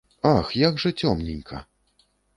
[0.29, 1.61] Ах, як жа цёмненька!